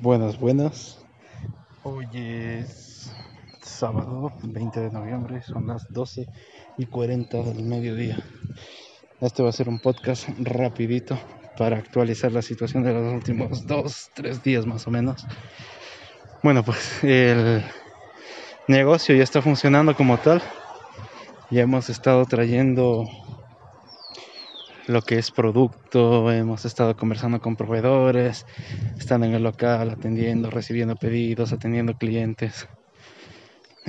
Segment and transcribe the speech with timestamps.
[0.00, 0.98] Buenas, buenas.
[1.82, 3.12] Hoy es
[3.60, 6.28] sábado 20 de noviembre, son las 12
[6.76, 8.16] y 40 del mediodía.
[9.20, 11.18] Este va a ser un podcast rapidito
[11.56, 15.26] para actualizar la situación de los últimos dos, tres días más o menos.
[16.44, 17.64] Bueno, pues el
[18.68, 20.40] negocio ya está funcionando como tal.
[21.50, 23.04] Ya hemos estado trayendo
[24.88, 28.46] lo que es producto, hemos estado conversando con proveedores,
[28.98, 32.66] estando en el local, atendiendo, recibiendo pedidos, atendiendo clientes.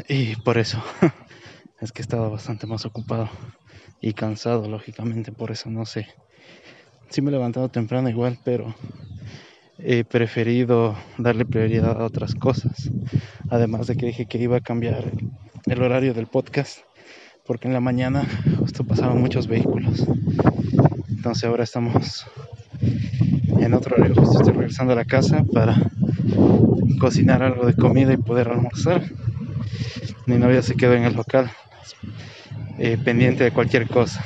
[0.09, 0.84] Y por eso
[1.80, 3.30] es que he estado bastante más ocupado
[4.02, 6.07] y cansado, lógicamente, por eso no sé.
[7.09, 8.76] Sí me he levantado temprano igual, pero
[9.77, 12.91] he preferido darle prioridad a otras cosas.
[13.49, 15.12] Además de que dije que iba a cambiar
[15.66, 16.79] el horario del podcast,
[17.48, 18.27] porque en la mañana
[18.59, 20.05] justo pasaban muchos vehículos.
[21.20, 22.26] Entonces ahora estamos
[23.60, 25.76] en otro horario, justo estoy regresando a la casa para
[26.98, 29.04] cocinar algo de comida y poder almorzar.
[30.27, 31.52] Mi novia se quedó en el local,
[32.77, 34.24] eh, pendiente de cualquier cosa.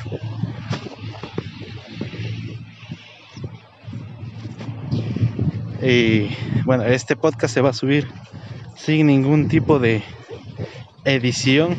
[5.82, 6.30] Y
[6.64, 8.08] bueno, este podcast se va a subir
[8.76, 10.04] sin ningún tipo de
[11.06, 11.76] edición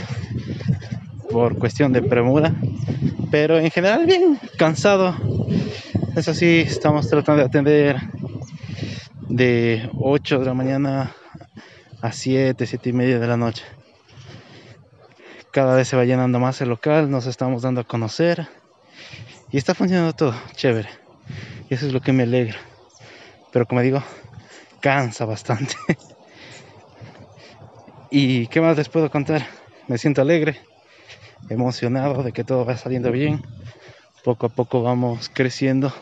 [1.31, 2.53] por cuestión de premura
[3.35, 5.17] pero en general bien cansado.
[6.15, 7.97] Eso sí, estamos tratando de atender
[9.29, 11.13] de 8 de la mañana
[12.01, 13.65] a 7, 7 y media de la noche.
[15.51, 18.47] Cada vez se va llenando más el local, nos estamos dando a conocer
[19.51, 20.91] y está funcionando todo, chévere.
[21.69, 22.59] Y eso es lo que me alegra.
[23.53, 24.01] Pero como digo,
[24.79, 25.75] cansa bastante.
[28.13, 29.45] ¿Y qué más les puedo contar?
[29.89, 30.61] Me siento alegre
[31.49, 33.43] emocionado de que todo va saliendo bien.
[34.25, 35.93] Poco a poco vamos creciendo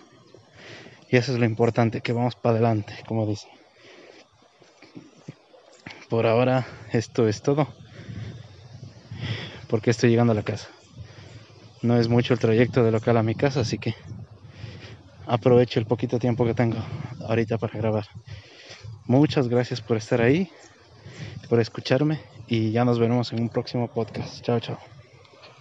[1.13, 3.51] y eso es lo importante, que vamos para adelante, como dicen.
[6.09, 7.69] Por ahora esto es todo,
[9.69, 10.69] porque estoy llegando a la casa.
[11.83, 13.95] No es mucho el trayecto de local a mi casa, así que
[15.27, 16.79] aprovecho el poquito tiempo que tengo
[17.29, 18.07] ahorita para grabar.
[19.07, 20.51] Muchas gracias por estar ahí,
[21.51, 24.41] por escucharme y ya nos veremos en un próximo podcast.
[24.43, 24.92] Chao, chao.